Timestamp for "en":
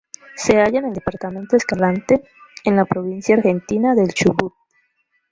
0.79-0.85, 2.63-2.75